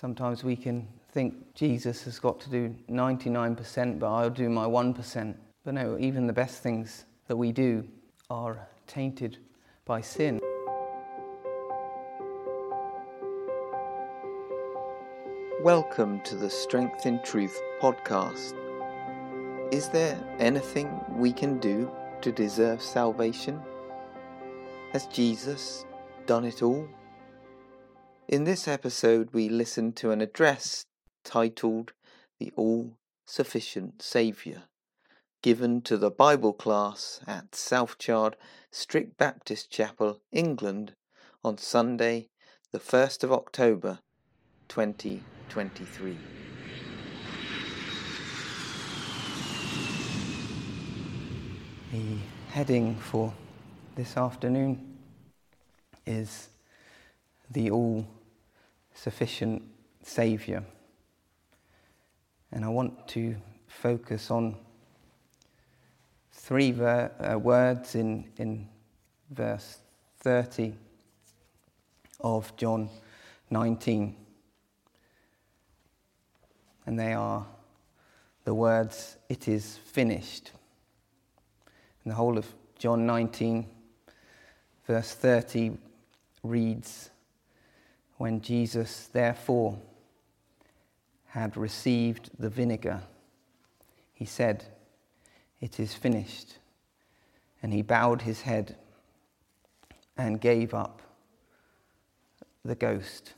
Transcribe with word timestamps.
Sometimes 0.00 0.42
we 0.42 0.56
can 0.56 0.88
think 1.12 1.54
Jesus 1.54 2.04
has 2.04 2.18
got 2.18 2.40
to 2.40 2.48
do 2.48 2.74
99%, 2.88 3.98
but 3.98 4.10
I'll 4.10 4.30
do 4.30 4.48
my 4.48 4.64
1%. 4.64 5.34
But 5.62 5.74
no, 5.74 5.98
even 6.00 6.26
the 6.26 6.32
best 6.32 6.62
things 6.62 7.04
that 7.26 7.36
we 7.36 7.52
do 7.52 7.86
are 8.30 8.66
tainted 8.86 9.36
by 9.84 10.00
sin. 10.00 10.40
Welcome 15.62 16.22
to 16.22 16.34
the 16.34 16.48
Strength 16.48 17.04
in 17.04 17.22
Truth 17.22 17.60
podcast. 17.82 18.54
Is 19.70 19.90
there 19.90 20.18
anything 20.38 20.98
we 21.10 21.30
can 21.30 21.58
do 21.58 21.92
to 22.22 22.32
deserve 22.32 22.80
salvation? 22.80 23.60
Has 24.94 25.04
Jesus 25.08 25.84
done 26.24 26.46
it 26.46 26.62
all? 26.62 26.88
In 28.30 28.44
this 28.44 28.68
episode, 28.68 29.30
we 29.32 29.48
listen 29.48 29.92
to 29.94 30.12
an 30.12 30.20
address 30.20 30.86
titled 31.24 31.94
The 32.38 32.52
All 32.54 32.92
Sufficient 33.26 34.02
Saviour, 34.02 34.62
given 35.42 35.82
to 35.82 35.96
the 35.96 36.12
Bible 36.12 36.52
class 36.52 37.18
at 37.26 37.56
South 37.56 37.98
Chard 37.98 38.36
Strict 38.70 39.18
Baptist 39.18 39.68
Chapel, 39.68 40.20
England, 40.30 40.92
on 41.42 41.58
Sunday, 41.58 42.28
the 42.70 42.78
1st 42.78 43.24
of 43.24 43.32
October 43.32 43.98
2023. 44.68 46.16
The 51.90 52.16
heading 52.52 52.94
for 52.94 53.34
this 53.96 54.16
afternoon 54.16 54.98
is 56.06 56.50
the 57.50 57.68
all 57.72 58.06
sufficient 59.02 59.62
Saviour. 60.02 60.62
And 62.52 62.66
I 62.66 62.68
want 62.68 63.08
to 63.08 63.34
focus 63.66 64.30
on 64.30 64.56
three 66.32 66.72
ver- 66.72 67.10
uh, 67.18 67.38
words 67.38 67.94
in, 67.94 68.30
in 68.36 68.68
verse 69.30 69.78
30 70.18 70.74
of 72.20 72.54
John 72.56 72.90
19. 73.48 74.16
And 76.84 76.98
they 76.98 77.14
are 77.14 77.46
the 78.44 78.52
words, 78.52 79.16
It 79.30 79.48
is 79.48 79.78
finished. 79.78 80.50
And 82.04 82.10
the 82.10 82.16
whole 82.16 82.36
of 82.36 82.46
John 82.78 83.06
19, 83.06 83.66
verse 84.86 85.14
30, 85.14 85.78
reads, 86.42 87.10
when 88.20 88.42
Jesus, 88.42 89.06
therefore, 89.06 89.78
had 91.28 91.56
received 91.56 92.28
the 92.38 92.50
vinegar, 92.50 93.00
he 94.12 94.26
said, 94.26 94.62
It 95.58 95.80
is 95.80 95.94
finished. 95.94 96.58
And 97.62 97.72
he 97.72 97.80
bowed 97.80 98.20
his 98.20 98.42
head 98.42 98.76
and 100.18 100.38
gave 100.38 100.74
up 100.74 101.00
the 102.62 102.74
ghost. 102.74 103.32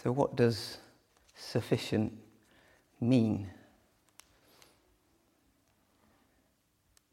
So, 0.00 0.12
what 0.12 0.36
does 0.36 0.78
sufficient 1.34 2.12
mean? 3.00 3.50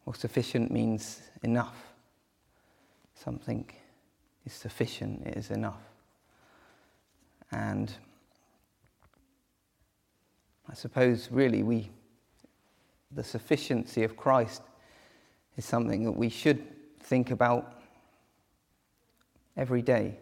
Well, 0.05 0.13
sufficient 0.13 0.69
means 0.69 1.19
enough 1.41 1.92
something 3.23 3.65
is 4.45 4.53
sufficient, 4.53 5.25
it 5.25 5.37
is 5.37 5.49
enough. 5.49 5.81
And 7.51 7.91
I 10.69 10.73
suppose 10.73 11.29
really 11.31 11.63
we, 11.63 11.89
the 13.11 13.23
sufficiency 13.23 14.03
of 14.03 14.17
Christ 14.17 14.61
is 15.55 15.65
something 15.65 16.03
that 16.03 16.11
we 16.11 16.29
should 16.29 16.63
think 16.99 17.31
about 17.31 17.81
every 19.55 19.81
day. 19.81 20.17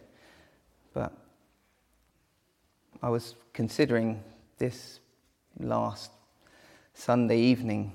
But 0.93 1.13
I 3.01 3.09
was 3.09 3.35
considering 3.53 4.21
this 4.57 4.99
last 5.59 6.11
Sunday 6.93 7.39
evening. 7.39 7.93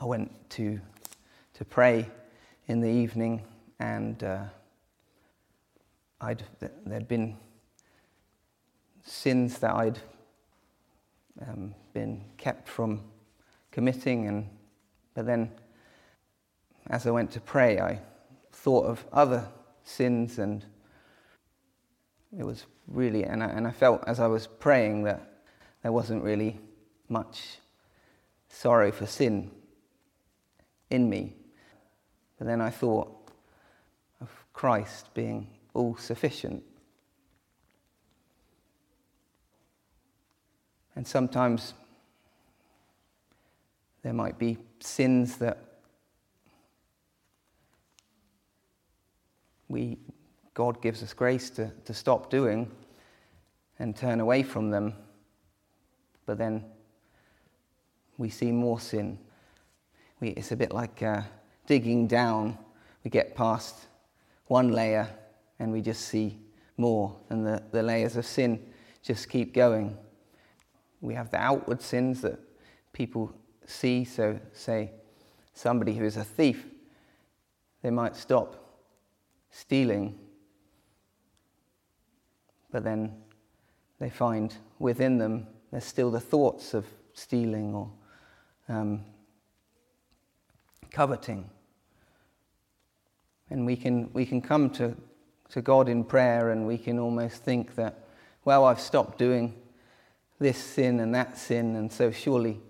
I 0.00 0.04
went 0.04 0.32
to, 0.50 0.80
to 1.54 1.64
pray 1.64 2.08
in 2.66 2.80
the 2.80 2.88
evening 2.88 3.42
and 3.78 4.22
uh, 4.22 4.44
I'd, 6.20 6.42
there'd 6.84 7.08
been 7.08 7.36
sins 9.04 9.58
that 9.58 9.74
I'd 9.74 9.98
um, 11.46 11.74
been 11.92 12.24
kept 12.36 12.68
from 12.68 13.02
committing, 13.70 14.26
and 14.26 14.48
but 15.14 15.26
then 15.26 15.50
as 16.88 17.06
I 17.06 17.10
went 17.10 17.30
to 17.32 17.40
pray, 17.40 17.80
I 17.80 18.00
thought 18.52 18.86
of 18.86 19.04
other 19.12 19.48
sins, 19.84 20.38
and 20.38 20.64
it 22.36 22.44
was 22.44 22.66
really, 22.86 23.24
and 23.24 23.42
I, 23.42 23.46
and 23.46 23.66
I 23.66 23.70
felt 23.70 24.02
as 24.06 24.20
I 24.20 24.26
was 24.26 24.46
praying 24.46 25.04
that 25.04 25.42
there 25.82 25.92
wasn't 25.92 26.24
really 26.24 26.58
much 27.08 27.58
sorrow 28.48 28.90
for 28.90 29.06
sin 29.06 29.50
in 30.90 31.08
me. 31.08 31.34
But 32.38 32.46
then 32.46 32.60
I 32.60 32.70
thought, 32.70 33.14
Christ 34.58 35.14
being 35.14 35.46
all 35.72 35.96
sufficient. 35.98 36.64
And 40.96 41.06
sometimes 41.06 41.74
there 44.02 44.12
might 44.12 44.36
be 44.36 44.58
sins 44.80 45.36
that 45.36 45.58
we, 49.68 49.96
God 50.54 50.82
gives 50.82 51.04
us 51.04 51.12
grace 51.12 51.50
to, 51.50 51.70
to 51.84 51.94
stop 51.94 52.28
doing 52.28 52.68
and 53.78 53.94
turn 53.94 54.18
away 54.18 54.42
from 54.42 54.70
them, 54.70 54.92
but 56.26 56.36
then 56.36 56.64
we 58.16 58.28
see 58.28 58.50
more 58.50 58.80
sin. 58.80 59.20
We, 60.18 60.30
it's 60.30 60.50
a 60.50 60.56
bit 60.56 60.72
like 60.72 61.00
uh, 61.00 61.22
digging 61.68 62.08
down. 62.08 62.58
We 63.04 63.10
get 63.12 63.36
past 63.36 63.84
one 64.48 64.72
layer 64.72 65.08
and 65.58 65.72
we 65.72 65.80
just 65.80 66.06
see 66.06 66.38
more, 66.76 67.16
and 67.28 67.44
the, 67.46 67.62
the 67.72 67.82
layers 67.82 68.16
of 68.16 68.24
sin 68.24 68.60
just 69.02 69.28
keep 69.28 69.52
going. 69.52 69.96
We 71.00 71.14
have 71.14 71.30
the 71.30 71.38
outward 71.38 71.82
sins 71.82 72.20
that 72.22 72.38
people 72.92 73.32
see, 73.66 74.04
so, 74.04 74.38
say, 74.52 74.92
somebody 75.54 75.94
who 75.94 76.04
is 76.04 76.16
a 76.16 76.24
thief, 76.24 76.66
they 77.82 77.90
might 77.90 78.16
stop 78.16 78.80
stealing, 79.50 80.18
but 82.70 82.84
then 82.84 83.12
they 83.98 84.10
find 84.10 84.54
within 84.78 85.18
them 85.18 85.46
there's 85.70 85.84
still 85.84 86.10
the 86.10 86.20
thoughts 86.20 86.74
of 86.74 86.86
stealing 87.12 87.74
or 87.74 87.90
um, 88.68 89.04
coveting. 90.90 91.50
And 93.50 93.64
we 93.64 93.76
can, 93.76 94.10
we 94.12 94.26
can 94.26 94.40
come 94.40 94.70
to, 94.70 94.96
to 95.50 95.62
God 95.62 95.88
in 95.88 96.04
prayer 96.04 96.50
and 96.50 96.66
we 96.66 96.78
can 96.78 96.98
almost 96.98 97.42
think 97.42 97.74
that, 97.76 98.04
well, 98.44 98.64
I've 98.64 98.80
stopped 98.80 99.18
doing 99.18 99.54
this 100.38 100.58
sin 100.58 101.00
and 101.00 101.14
that 101.14 101.36
sin, 101.36 101.74
and 101.76 101.92
so 101.92 102.10
surely, 102.10 102.60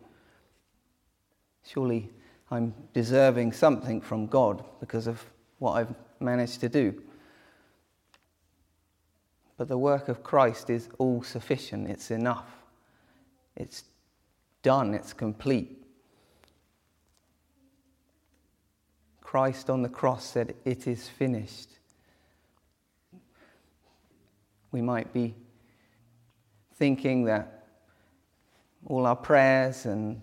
surely 1.67 2.11
I'm 2.50 2.75
deserving 2.94 3.53
something 3.53 4.00
from 4.00 4.27
God 4.27 4.65
because 4.81 5.06
of 5.06 5.22
what 5.59 5.72
I've 5.72 5.94
managed 6.19 6.61
to 6.61 6.69
do. 6.69 7.03
But 9.56 9.69
the 9.69 9.76
work 9.76 10.08
of 10.08 10.23
Christ 10.23 10.70
is 10.70 10.88
all 10.99 11.23
sufficient, 11.23 11.88
it's 11.88 12.11
enough, 12.11 12.49
it's 13.56 13.85
done, 14.62 14.94
it's 14.94 15.12
complete. 15.12 15.78
Christ 19.29 19.69
on 19.69 19.83
the 19.83 19.91
cross 19.91 20.25
said, 20.25 20.55
It 20.65 20.87
is 20.87 21.07
finished. 21.07 21.69
We 24.73 24.81
might 24.81 25.13
be 25.13 25.35
thinking 26.77 27.25
that 27.25 27.67
all 28.87 29.05
our 29.05 29.15
prayers 29.15 29.85
and 29.85 30.23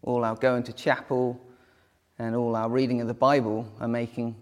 all 0.00 0.24
our 0.24 0.36
going 0.36 0.62
to 0.62 0.72
chapel 0.72 1.38
and 2.18 2.34
all 2.34 2.56
our 2.56 2.70
reading 2.70 3.02
of 3.02 3.08
the 3.08 3.12
Bible 3.12 3.70
are 3.78 3.86
making 3.86 4.34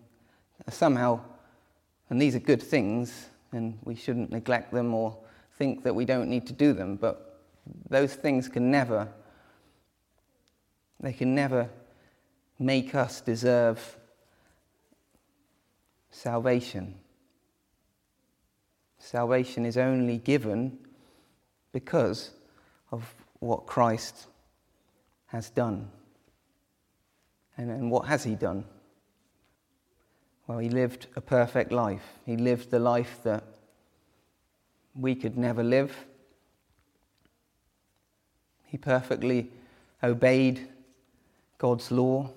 somehow, 0.69 1.19
and 2.09 2.23
these 2.23 2.37
are 2.37 2.39
good 2.39 2.63
things, 2.63 3.31
and 3.51 3.77
we 3.83 3.97
shouldn't 3.97 4.31
neglect 4.31 4.73
them 4.73 4.95
or 4.95 5.19
think 5.57 5.83
that 5.83 5.93
we 5.93 6.05
don't 6.05 6.31
need 6.31 6.47
to 6.47 6.53
do 6.53 6.73
them, 6.73 6.95
but 6.95 7.43
those 7.91 8.15
things 8.15 8.49
can 8.49 8.71
never, 8.71 9.09
they 11.01 11.13
can 11.13 11.35
never 11.35 11.69
make 12.59 12.95
us 12.95 13.21
deserve 13.21 13.97
salvation. 16.11 16.95
Salvation 18.99 19.65
is 19.65 19.77
only 19.77 20.19
given 20.19 20.79
because 21.73 22.31
of 22.91 23.15
what 23.39 23.67
Christ 23.67 24.27
has 25.27 25.51
done. 25.51 25.89
And, 27.57 27.71
and 27.71 27.91
what 27.91 28.07
has 28.07 28.25
he 28.25 28.35
done? 28.35 28.65
Well, 30.47 30.59
he 30.59 30.71
lived 30.71 31.07
a 31.15 31.21
perfect 31.21 31.73
life. 31.73 32.19
He 32.25 32.37
lived 32.37 32.71
the 32.71 32.79
life 32.79 33.21
that 33.23 33.45
we 34.95 35.15
could 35.15 35.37
never 35.37 35.63
live. 35.63 36.07
He 38.65 38.79
perfectly 38.79 39.51
obeyed 40.03 40.69
God's 41.59 41.91
law. 41.91 42.31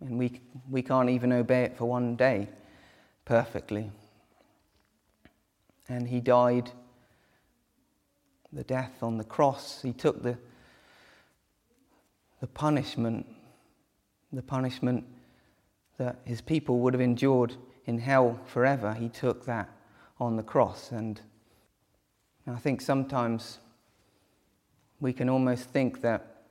And 0.00 0.18
we, 0.18 0.40
we 0.70 0.82
can't 0.82 1.10
even 1.10 1.32
obey 1.32 1.64
it 1.64 1.76
for 1.76 1.84
one 1.84 2.16
day 2.16 2.48
perfectly. 3.24 3.90
And 5.88 6.08
he 6.08 6.20
died 6.20 6.70
the 8.52 8.64
death 8.64 9.02
on 9.02 9.18
the 9.18 9.24
cross. 9.24 9.82
He 9.82 9.92
took 9.92 10.22
the, 10.22 10.38
the 12.40 12.46
punishment, 12.46 13.26
the 14.32 14.42
punishment 14.42 15.04
that 15.98 16.16
his 16.24 16.40
people 16.40 16.78
would 16.80 16.94
have 16.94 17.00
endured 17.00 17.54
in 17.86 17.98
hell 17.98 18.38
forever. 18.46 18.94
He 18.94 19.08
took 19.08 19.44
that 19.46 19.68
on 20.18 20.36
the 20.36 20.42
cross. 20.42 20.92
And 20.92 21.20
I 22.46 22.56
think 22.56 22.80
sometimes 22.80 23.58
we 25.00 25.12
can 25.12 25.28
almost 25.28 25.64
think 25.64 26.00
that, 26.00 26.42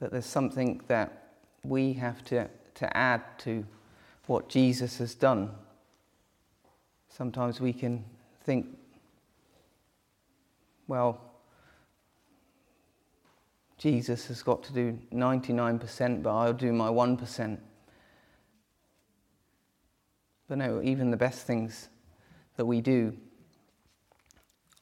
that 0.00 0.10
there's 0.10 0.26
something 0.26 0.80
that 0.88 1.23
we 1.64 1.94
have 1.94 2.24
to, 2.26 2.48
to 2.74 2.96
add 2.96 3.22
to 3.38 3.64
what 4.26 4.48
Jesus 4.48 4.98
has 4.98 5.14
done. 5.14 5.50
Sometimes 7.08 7.60
we 7.60 7.72
can 7.72 8.04
think, 8.44 8.66
well, 10.86 11.20
Jesus 13.78 14.26
has 14.28 14.42
got 14.42 14.62
to 14.64 14.72
do 14.72 14.98
99%, 15.12 16.22
but 16.22 16.34
I'll 16.34 16.52
do 16.52 16.72
my 16.72 16.88
1%. 16.88 17.58
But 20.48 20.58
no, 20.58 20.82
even 20.82 21.10
the 21.10 21.16
best 21.16 21.46
things 21.46 21.88
that 22.56 22.66
we 22.66 22.80
do 22.80 23.16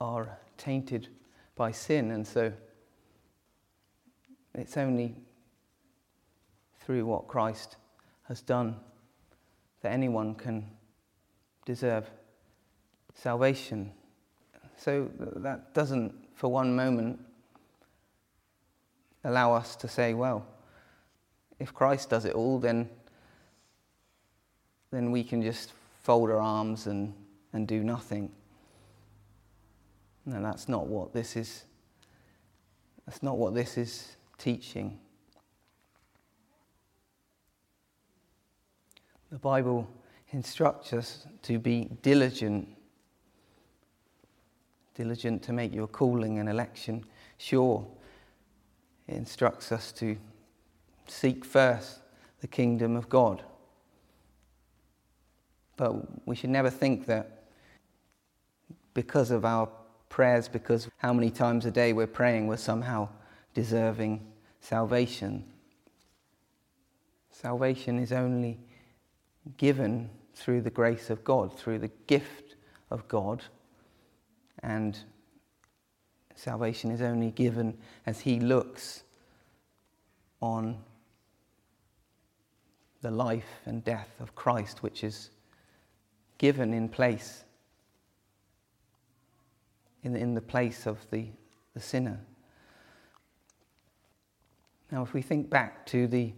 are 0.01 0.39
tainted 0.57 1.09
by 1.55 1.71
sin, 1.71 2.11
and 2.11 2.27
so 2.27 2.53
it's 4.55 4.77
only 4.77 5.17
through 6.85 7.05
what 7.07 7.29
Christ 7.29 7.77
has 8.25 8.41
done 8.41 8.77
that 9.83 9.93
anyone 9.93 10.35
can 10.35 10.67
deserve 11.65 12.09
salvation. 13.15 13.93
So 14.77 15.11
that 15.19 15.75
doesn't, 15.75 16.15
for 16.35 16.51
one 16.51 16.75
moment, 16.75 17.21
allow 19.25 19.55
us 19.55 19.77
to 19.77 19.89
say, 19.89 20.15
well, 20.15 20.47
if 21.59 21.73
Christ 21.73 22.11
does 22.11 22.25
it 22.25 22.35
all, 22.35 22.59
then 22.59 22.89
then 24.93 25.11
we 25.11 25.25
can 25.25 25.43
just 25.43 25.73
fold 26.03 26.31
our 26.31 26.39
arms 26.39 26.87
and, 26.87 27.15
and 27.53 27.67
do 27.67 27.83
nothing. 27.83 28.31
No, 30.27 30.41
that's 30.41 30.69
not 30.69 30.87
what 30.87 31.13
this 31.13 31.35
is. 31.35 31.65
That's 33.07 33.23
not 33.23 33.39
what 33.39 33.55
this 33.55 33.79
is 33.79 34.17
teaching. 34.39 35.01
The 39.33 39.39
Bible 39.39 39.89
instructs 40.33 40.93
us 40.93 41.27
to 41.45 41.59
be 41.59 41.89
diligent, 42.03 42.69
diligent 44.95 45.43
to 45.45 45.55
make 45.55 45.75
your 45.75 45.87
calling 45.87 46.39
and 46.39 46.51
election 46.51 47.07
sure. 47.39 47.87
It 49.09 49.15
instructs 49.15 49.73
us 49.73 49.91
to 49.93 50.19
seek 51.07 51.47
first 51.47 52.01
the 52.43 52.47
kingdom 52.47 52.95
of 52.95 53.09
God. 53.09 53.43
But 55.79 56.27
we 56.29 56.37
should 56.37 56.51
never 56.51 56.69
think 56.69 57.07
that 57.07 57.45
because 58.93 59.31
of 59.31 59.47
our 59.47 59.67
prayers, 60.11 60.47
because 60.47 60.91
how 60.99 61.15
many 61.15 61.31
times 61.31 61.65
a 61.65 61.71
day 61.71 61.95
we're 61.95 62.07
praying, 62.07 62.49
we're 62.49 62.59
somehow 62.59 63.09
deserving 63.55 64.31
salvation. 64.61 65.47
Salvation 67.31 67.99
is 67.99 68.13
only 68.13 68.59
given 69.57 70.11
through 70.35 70.63
the 70.63 70.71
grace 70.71 71.11
of 71.11 71.25
God, 71.25 71.57
through 71.57 71.79
the 71.79 71.91
gift 72.07 72.57
of 72.91 73.07
God. 73.09 73.43
And 74.63 74.99
salvation 76.35 76.91
is 76.91 77.03
only 77.03 77.31
given 77.31 77.77
as 78.07 78.21
He 78.21 78.41
looks 78.41 79.03
on 80.41 80.79
the 83.01 83.11
life 83.11 83.61
and 83.65 83.85
death 83.85 84.11
of 84.21 84.35
Christ, 84.35 84.83
which 84.83 85.05
is 85.05 85.31
given 86.39 86.73
in 86.73 86.89
place, 86.89 87.45
in, 90.03 90.17
in 90.17 90.35
the 90.35 90.41
place 90.41 90.87
of 90.87 90.99
the, 91.11 91.27
the 91.75 91.81
sinner. 91.81 92.21
Now, 94.91 95.03
if 95.03 95.15
we 95.15 95.23
think 95.23 95.49
back 95.49 95.87
to 95.87 96.07
the, 96.07 96.33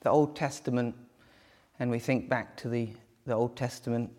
the 0.00 0.10
Old 0.10 0.34
Testament 0.34 0.94
and 1.78 1.90
we 1.90 1.98
think 1.98 2.28
back 2.28 2.56
to 2.58 2.68
the, 2.68 2.88
the 3.26 3.34
Old 3.34 3.56
Testament 3.56 4.10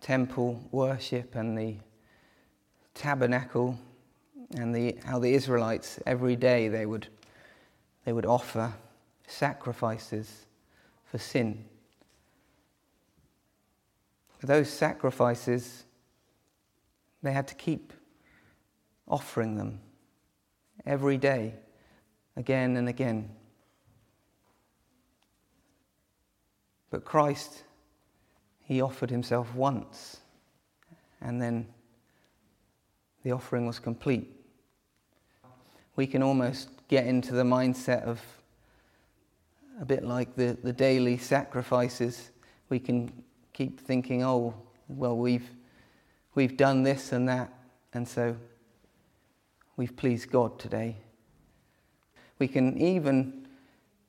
temple 0.00 0.60
worship 0.70 1.34
and 1.34 1.56
the 1.56 1.76
tabernacle 2.94 3.78
and 4.56 4.74
the, 4.74 4.96
how 5.04 5.18
the 5.18 5.32
Israelites 5.32 5.98
every 6.06 6.36
day 6.36 6.68
they 6.68 6.86
would, 6.86 7.08
they 8.04 8.12
would 8.12 8.26
offer 8.26 8.72
sacrifices 9.26 10.46
for 11.04 11.18
sin. 11.18 11.64
Those 14.42 14.68
sacrifices, 14.68 15.84
they 17.22 17.32
had 17.32 17.48
to 17.48 17.54
keep 17.54 17.94
offering 19.08 19.56
them 19.56 19.80
every 20.84 21.16
day, 21.16 21.54
again 22.36 22.76
and 22.76 22.88
again. 22.88 23.30
But 26.94 27.04
Christ, 27.04 27.64
He 28.62 28.80
offered 28.80 29.10
Himself 29.10 29.52
once, 29.52 30.18
and 31.20 31.42
then 31.42 31.66
the 33.24 33.32
offering 33.32 33.66
was 33.66 33.80
complete. 33.80 34.30
We 35.96 36.06
can 36.06 36.22
almost 36.22 36.68
get 36.86 37.04
into 37.04 37.34
the 37.34 37.42
mindset 37.42 38.04
of 38.04 38.20
a 39.80 39.84
bit 39.84 40.04
like 40.04 40.36
the, 40.36 40.56
the 40.62 40.72
daily 40.72 41.18
sacrifices. 41.18 42.30
We 42.68 42.78
can 42.78 43.10
keep 43.52 43.80
thinking, 43.80 44.22
oh, 44.22 44.54
well, 44.86 45.16
we've, 45.16 45.50
we've 46.36 46.56
done 46.56 46.84
this 46.84 47.10
and 47.10 47.28
that, 47.28 47.52
and 47.92 48.06
so 48.06 48.36
we've 49.76 49.96
pleased 49.96 50.30
God 50.30 50.60
today. 50.60 50.94
We 52.38 52.46
can 52.46 52.78
even, 52.78 53.48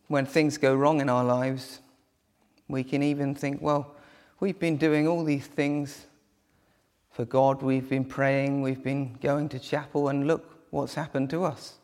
when 0.08 0.28
things 0.28 0.60
go 0.60 0.76
wrong 0.76 1.02
in 1.02 1.10
our 1.10 1.24
lives, 1.24 1.80
we 2.68 2.84
can 2.84 3.04
even 3.04 3.36
think, 3.36 3.62
well, 3.62 3.96
we've 4.40 4.60
been 4.60 4.78
doing 4.78 5.08
all 5.08 5.24
these 5.24 5.46
things 5.46 6.06
for 7.12 7.26
God, 7.26 7.62
we've 7.62 7.88
been 7.88 8.04
praying, 8.04 8.62
we've 8.62 8.84
been 8.84 9.18
going 9.22 9.48
to 9.50 9.60
chapel, 9.60 10.10
and 10.10 10.28
look 10.28 10.66
what's 10.72 10.96
happened 10.96 11.30
to 11.30 11.46
us. 11.46 11.76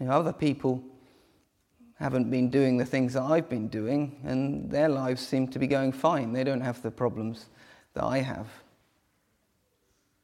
You 0.00 0.06
know, 0.06 0.12
other 0.12 0.32
people 0.32 0.82
haven't 1.98 2.30
been 2.30 2.48
doing 2.50 2.76
the 2.76 2.84
things 2.84 3.12
that 3.14 3.22
I've 3.22 3.48
been 3.48 3.68
doing, 3.68 4.18
and 4.24 4.70
their 4.70 4.88
lives 4.88 5.26
seem 5.26 5.48
to 5.48 5.58
be 5.58 5.66
going 5.66 5.92
fine. 5.92 6.32
They 6.32 6.44
don't 6.44 6.60
have 6.60 6.80
the 6.82 6.90
problems 6.90 7.46
that 7.94 8.04
I 8.04 8.18
have. 8.18 8.48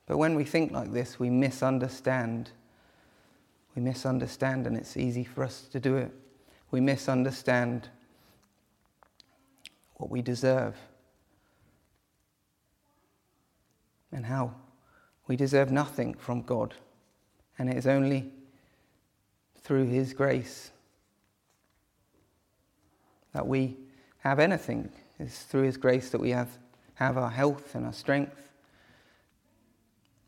But 0.07 0.19
when 0.19 0.35
we 0.35 0.45
think 0.45 0.73
like 0.73 0.93
this, 0.93 1.19
we 1.19 1.31
misunderstand. 1.31 2.51
We 3.75 3.83
misunderstand, 3.83 4.67
and 4.67 4.77
it's 4.77 4.97
easy 4.97 5.25
for 5.25 5.45
us 5.45 5.63
to 5.73 5.81
do 5.81 5.97
it. 5.97 6.13
We 6.71 6.81
misunderstand 6.81 7.89
what 10.03 10.11
we 10.11 10.21
deserve 10.21 10.75
and 14.11 14.27
how 14.27 14.53
we 15.29 15.37
deserve 15.37 15.71
nothing 15.71 16.13
from 16.15 16.43
God. 16.43 16.75
And 17.57 17.71
it 17.71 17.77
is 17.77 17.87
only 17.87 18.33
through 19.61 19.87
His 19.87 20.13
grace 20.13 20.73
that 23.33 23.47
we 23.47 23.77
have 24.19 24.41
anything. 24.41 24.91
It's 25.21 25.45
through 25.45 25.63
His 25.63 25.77
grace 25.77 26.11
that 26.11 26.21
we 26.21 26.31
have, 26.31 26.59
have 26.95 27.17
our 27.17 27.31
health 27.31 27.77
and 27.77 27.87
our 27.87 27.93
strength. 27.93 28.51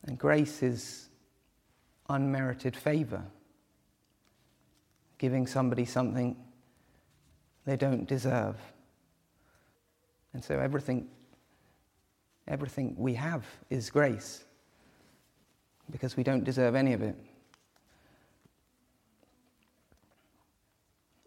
And 0.04 0.16
grace 0.16 0.62
is 0.62 1.08
unmerited 2.08 2.76
favor, 2.76 3.24
giving 5.18 5.48
somebody 5.48 5.84
something 5.84 6.36
they 7.66 7.76
don't 7.76 8.06
deserve. 8.06 8.54
And 10.34 10.44
so 10.44 10.58
everything, 10.58 11.08
everything 12.46 12.94
we 12.98 13.14
have 13.14 13.46
is 13.70 13.88
grace 13.88 14.44
because 15.90 16.16
we 16.16 16.22
don't 16.22 16.44
deserve 16.44 16.74
any 16.74 16.92
of 16.92 17.02
it. 17.02 17.16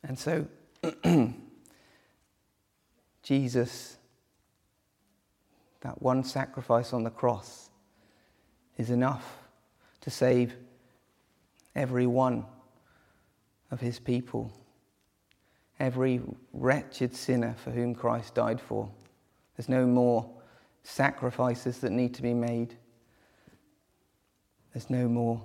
And 0.04 0.18
so 0.18 0.48
Jesus, 3.24 3.98
that 5.82 6.02
one 6.02 6.24
sacrifice 6.24 6.94
on 6.94 7.04
the 7.04 7.10
cross, 7.10 7.70
is 8.78 8.90
enough 8.90 9.38
to 10.02 10.10
save 10.10 10.56
every 11.76 12.08
one 12.08 12.46
of 13.70 13.82
his 13.82 14.00
people, 14.00 14.52
every 15.80 16.22
wretched 16.54 17.14
sinner 17.16 17.56
for 17.64 17.72
whom 17.72 17.94
Christ 17.94 18.36
died 18.36 18.62
for. 18.62 18.90
There's 19.58 19.70
no 19.70 19.88
more 19.88 20.30
sacrifices 20.84 21.80
that 21.80 21.92
need 21.92 22.14
to 22.14 22.22
be 22.22 22.34
made. 22.34 22.76
There's 24.72 24.90
no 24.90 25.08
more 25.08 25.42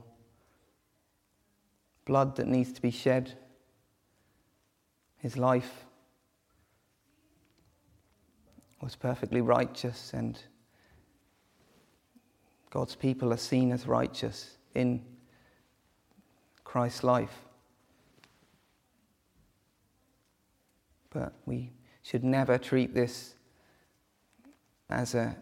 blood 2.04 2.37
that 2.37 2.47
needs 2.47 2.73
to 2.73 2.83
be 2.83 2.90
shed. 2.90 3.33
His 5.16 5.38
life 5.38 5.87
was 8.83 8.97
perfectly 8.97 9.40
righteous, 9.40 10.12
and 10.12 10.38
God's 12.71 12.97
people 12.97 13.33
are 13.33 13.38
seen 13.38 13.73
as 13.73 13.87
righteous 13.87 14.59
in 14.75 15.02
Christ's 16.64 17.04
life. 17.04 17.47
But 21.11 21.33
we 21.47 21.71
should 22.02 22.25
never 22.25 22.59
treat 22.59 22.95
this 22.95 23.37
as 24.92 25.14
a 25.14 25.37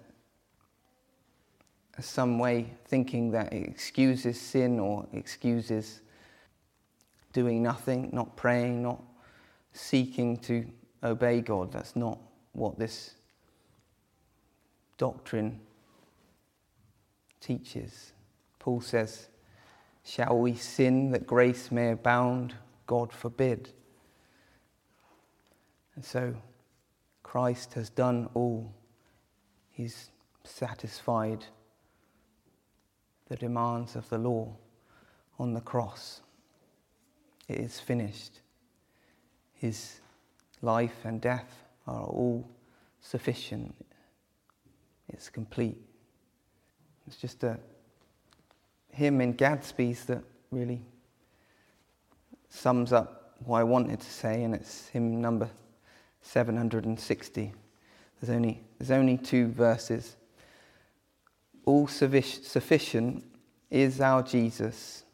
as 1.98 2.06
some 2.06 2.38
way 2.38 2.66
thinking 2.86 3.30
that 3.32 3.52
it 3.52 3.68
excuses 3.68 4.40
sin 4.40 4.78
or 4.80 5.06
excuses 5.12 6.00
doing 7.32 7.62
nothing, 7.62 8.08
not 8.12 8.36
praying, 8.36 8.82
not 8.82 9.02
seeking 9.72 10.36
to 10.38 10.66
obey 11.04 11.40
God. 11.40 11.72
That's 11.72 11.96
not 11.96 12.18
what 12.52 12.78
this 12.78 13.14
doctrine 14.98 15.60
teaches. 17.40 18.12
Paul 18.58 18.80
says, 18.80 19.28
Shall 20.04 20.38
we 20.38 20.54
sin 20.54 21.10
that 21.10 21.26
grace 21.26 21.70
may 21.70 21.90
abound? 21.90 22.54
God 22.86 23.12
forbid. 23.12 23.70
And 25.94 26.04
so 26.04 26.34
Christ 27.22 27.74
has 27.74 27.90
done 27.90 28.28
all. 28.34 28.72
He's 29.80 30.10
satisfied 30.44 31.46
the 33.30 33.36
demands 33.36 33.96
of 33.96 34.06
the 34.10 34.18
law 34.18 34.54
on 35.38 35.54
the 35.54 35.62
cross. 35.62 36.20
It 37.48 37.60
is 37.60 37.80
finished. 37.80 38.40
His 39.54 40.00
life 40.60 41.06
and 41.06 41.18
death 41.18 41.64
are 41.86 42.04
all 42.04 42.46
sufficient. 43.00 43.74
It's 45.08 45.30
complete. 45.30 45.80
It's 47.06 47.16
just 47.16 47.42
a 47.42 47.58
hymn 48.90 49.22
in 49.22 49.32
Gadsby's 49.32 50.04
that 50.04 50.22
really 50.50 50.82
sums 52.50 52.92
up 52.92 53.32
what 53.46 53.60
I 53.60 53.64
wanted 53.64 54.00
to 54.00 54.10
say, 54.10 54.42
and 54.42 54.54
it's 54.54 54.88
hymn 54.88 55.22
number 55.22 55.48
760. 56.20 57.54
There's 58.20 58.36
only, 58.36 58.62
there's 58.80 58.90
only 58.90 59.18
two 59.18 59.48
verses. 59.48 60.16
All 61.66 61.86
sufficient 61.86 63.22
is 63.70 64.00
our 64.00 64.22
Jesus, 64.22 65.04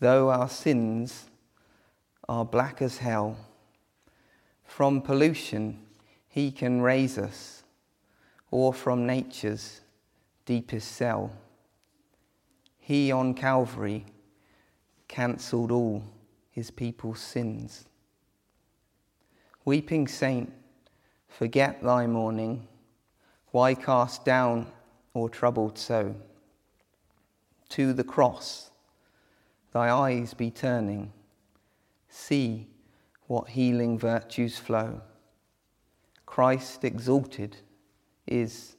though 0.00 0.28
our 0.28 0.48
sins 0.48 1.26
are 2.28 2.44
black 2.44 2.82
as 2.82 2.98
hell. 2.98 3.36
From 4.64 5.02
pollution, 5.02 5.86
he 6.26 6.50
can 6.50 6.82
raise 6.82 7.16
us, 7.16 7.62
or 8.50 8.74
from 8.74 9.06
nature's 9.06 9.80
deepest 10.44 10.90
cell. 10.90 11.30
He 12.80 13.12
on 13.12 13.34
Calvary 13.34 14.04
cancelled 15.06 15.70
all 15.70 16.02
his 16.50 16.72
people's 16.72 17.20
sins. 17.20 17.84
Weeping 19.64 20.08
saint, 20.08 20.52
forget 21.38 21.82
thy 21.82 22.06
mourning. 22.06 22.66
Why 23.50 23.74
cast 23.74 24.24
down 24.24 24.66
or 25.12 25.28
troubled 25.28 25.78
so? 25.78 26.14
To 27.70 27.92
the 27.92 28.04
cross 28.04 28.70
thy 29.72 29.90
eyes 29.90 30.32
be 30.34 30.50
turning. 30.50 31.12
See 32.08 32.68
what 33.26 33.48
healing 33.48 33.98
virtues 33.98 34.56
flow. 34.56 35.00
Christ 36.24 36.84
exalted 36.84 37.56
is 38.26 38.76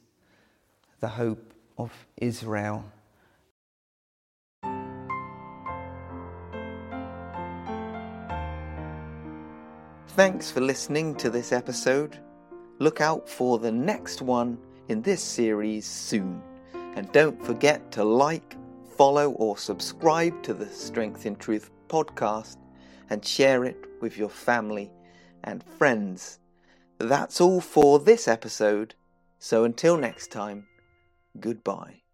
the 1.00 1.08
hope 1.08 1.52
of 1.78 1.92
Israel. 2.16 2.84
Thanks 10.08 10.50
for 10.50 10.62
listening 10.62 11.14
to 11.16 11.28
this 11.28 11.52
episode. 11.52 12.18
Look 12.78 13.00
out 13.00 13.28
for 13.28 13.58
the 13.58 13.72
next 13.72 14.20
one 14.22 14.58
in 14.88 15.02
this 15.02 15.22
series 15.22 15.86
soon. 15.86 16.42
And 16.94 17.10
don't 17.12 17.42
forget 17.44 17.90
to 17.92 18.04
like, 18.04 18.56
follow, 18.96 19.30
or 19.32 19.56
subscribe 19.56 20.42
to 20.42 20.54
the 20.54 20.66
Strength 20.66 21.26
in 21.26 21.36
Truth 21.36 21.70
podcast 21.88 22.56
and 23.10 23.24
share 23.24 23.64
it 23.64 23.76
with 24.00 24.18
your 24.18 24.28
family 24.28 24.90
and 25.44 25.62
friends. 25.62 26.38
That's 26.98 27.40
all 27.40 27.60
for 27.60 27.98
this 27.98 28.28
episode. 28.28 28.94
So 29.38 29.64
until 29.64 29.96
next 29.96 30.30
time, 30.30 30.66
goodbye. 31.38 32.05